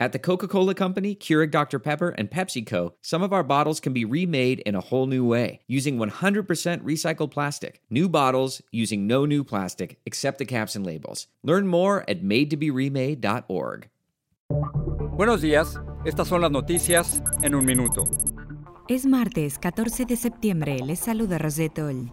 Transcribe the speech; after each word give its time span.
At 0.00 0.12
the 0.12 0.18
Coca 0.18 0.48
Cola 0.48 0.74
Company, 0.74 1.14
Keurig 1.14 1.50
Dr. 1.50 1.78
Pepper, 1.78 2.08
and 2.16 2.30
PepsiCo, 2.30 2.94
some 3.02 3.22
of 3.22 3.34
our 3.34 3.42
bottles 3.42 3.80
can 3.80 3.92
be 3.92 4.06
remade 4.06 4.60
in 4.60 4.74
a 4.74 4.80
whole 4.80 5.06
new 5.06 5.26
way 5.26 5.60
using 5.68 5.98
100% 5.98 6.46
recycled 6.82 7.30
plastic. 7.30 7.82
New 7.90 8.08
bottles 8.08 8.62
using 8.72 9.06
no 9.06 9.26
new 9.26 9.44
plastic 9.44 9.98
except 10.06 10.38
the 10.38 10.46
caps 10.46 10.74
and 10.74 10.86
labels. 10.86 11.26
Learn 11.42 11.66
more 11.66 12.02
at 12.08 12.22
madetoberemade.org. 12.22 13.90
Buenos 15.18 15.42
días, 15.42 15.78
estas 16.06 16.28
son 16.28 16.40
las 16.40 16.50
noticias 16.50 17.22
en 17.42 17.54
un 17.54 17.66
minuto. 17.66 18.04
Es 18.88 19.04
martes 19.04 19.58
14 19.58 20.06
de 20.06 20.16
septiembre, 20.16 20.78
les 20.78 20.98
saluda 20.98 21.36
Rosetol. 21.36 22.10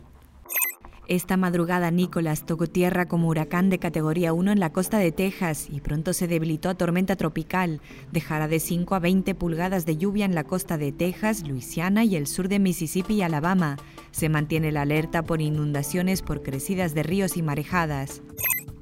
Esta 1.08 1.38
madrugada 1.38 1.90
Nicolás 1.90 2.46
tocó 2.46 2.68
tierra 2.68 3.08
como 3.08 3.30
huracán 3.30 3.70
de 3.70 3.80
categoría 3.80 4.34
1 4.34 4.52
en 4.52 4.60
la 4.60 4.74
costa 4.74 4.98
de 4.98 5.14
Texas 5.14 5.68
y 5.72 5.80
pronto 5.80 6.12
se 6.12 6.28
debilitó 6.28 6.68
a 6.68 6.76
tormenta 6.76 7.16
tropical. 7.16 7.80
Dejará 8.12 8.50
de 8.50 8.60
5 8.60 8.94
a 8.94 9.00
20 9.00 9.34
pulgadas 9.34 9.86
de 9.86 9.96
lluvia 9.96 10.26
en 10.26 10.36
la 10.36 10.44
costa 10.44 10.78
de 10.78 10.92
Texas, 10.92 11.48
Luisiana 11.48 12.04
y 12.04 12.18
el 12.18 12.28
sur 12.28 12.50
de 12.50 12.60
Mississippi 12.60 13.14
y 13.14 13.22
Alabama. 13.22 13.78
Se 14.12 14.28
mantiene 14.28 14.74
la 14.74 14.82
alerta 14.82 15.24
por 15.24 15.42
inundaciones 15.42 16.22
por 16.22 16.44
crecidas 16.44 16.94
de 16.94 17.04
ríos 17.04 17.38
y 17.38 17.42
marejadas. 17.42 18.22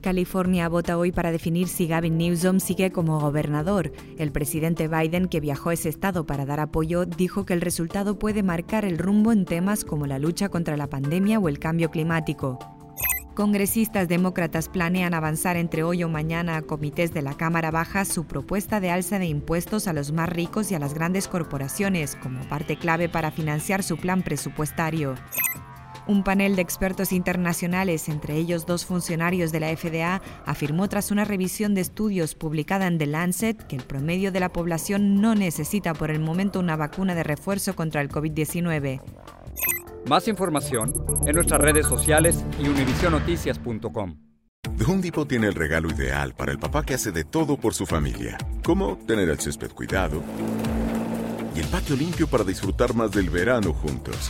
California 0.06 0.70
vota 0.70 1.00
hoy 1.00 1.12
para 1.12 1.32
definir 1.32 1.68
si 1.68 1.88
Gavin 1.88 2.20
Newsom 2.20 2.60
sigue 2.60 2.92
como 2.92 3.20
gobernador. 3.20 3.92
El 4.20 4.32
presidente 4.32 4.88
Biden, 4.88 5.28
que 5.28 5.40
viajó 5.40 5.72
a 5.72 5.74
ese 5.74 5.90
estado 5.90 6.28
para 6.28 6.46
dar 6.46 6.60
apoyo, 6.60 7.08
dijo 7.08 7.44
que 7.44 7.54
el 7.54 7.62
resultado 7.62 8.20
puede 8.20 8.44
marcar 8.44 8.86
el 8.86 9.00
rumbo 9.00 9.32
en 9.32 9.46
temas 9.46 9.84
como 9.84 10.06
la 10.06 10.20
lucha 10.20 10.50
contra 10.50 10.78
la 10.78 10.92
pandemia 10.92 11.40
o 11.40 11.50
el 11.50 11.58
cambio 11.58 11.90
climático. 11.90 12.60
Congresistas 13.34 14.08
demócratas 14.08 14.70
planean 14.70 15.16
avanzar 15.16 15.58
entre 15.58 15.82
hoy 15.82 16.04
o 16.04 16.08
mañana 16.08 16.58
a 16.58 16.62
comités 16.62 17.12
de 17.12 17.24
la 17.24 17.34
Cámara 17.34 17.72
Baja 17.72 18.06
su 18.06 18.26
propuesta 18.26 18.80
de 18.80 18.92
alza 18.92 19.18
de 19.18 19.26
impuestos 19.26 19.88
a 19.88 19.94
los 19.94 20.12
más 20.12 20.30
ricos 20.30 20.72
y 20.72 20.76
a 20.76 20.80
las 20.80 20.94
grandes 20.94 21.28
corporaciones 21.28 22.16
como 22.16 22.48
parte 22.48 22.78
clave 22.78 23.10
para 23.10 23.32
financiar 23.32 23.82
su 23.82 23.98
plan 23.98 24.22
presupuestario. 24.22 25.16
Un 26.08 26.24
panel 26.24 26.56
de 26.56 26.62
expertos 26.62 27.12
internacionales, 27.12 28.10
entre 28.10 28.36
ellos 28.36 28.68
dos 28.68 28.86
funcionarios 28.86 29.52
de 29.52 29.60
la 29.60 29.76
FDA, 29.76 30.22
afirmó 30.46 30.88
tras 30.88 31.10
una 31.10 31.26
revisión 31.26 31.74
de 31.74 31.82
estudios 31.82 32.36
publicada 32.36 32.86
en 32.86 33.00
The 33.00 33.08
Lancet 33.08 33.66
que 33.66 33.76
el 33.76 33.84
promedio 33.84 34.32
de 34.32 34.40
la 34.40 34.50
población 34.50 35.20
no 35.20 35.34
necesita 35.34 35.96
por 35.96 36.12
el 36.12 36.20
momento 36.20 36.60
una 36.60 36.76
vacuna 36.76 37.16
de 37.16 37.24
refuerzo 37.24 37.76
contra 37.76 38.02
el 38.02 38.10
COVID-19. 38.10 39.02
Más 40.08 40.28
información 40.28 40.94
en 41.26 41.36
nuestras 41.36 41.60
redes 41.60 41.88
sociales 41.88 42.46
y 42.60 42.68
univisionoticias.com. 42.68 44.18
The 44.78 44.84
Home 44.84 45.02
Depot 45.02 45.28
tiene 45.28 45.48
el 45.48 45.56
regalo 45.56 45.90
ideal 45.90 46.36
para 46.36 46.52
el 46.52 46.60
papá 46.60 46.84
que 46.84 46.94
hace 46.94 47.12
de 47.12 47.24
todo 47.24 47.58
por 47.58 47.74
su 47.74 47.88
familia, 47.88 48.38
como 48.64 48.98
tener 49.08 49.30
el 49.30 49.40
césped 49.40 49.72
cuidado 49.72 50.22
y 51.56 51.60
el 51.62 51.68
patio 51.68 51.96
limpio 51.96 52.28
para 52.28 52.44
disfrutar 52.44 52.94
más 52.94 53.12
del 53.12 53.30
verano 53.30 53.74
juntos. 53.74 54.30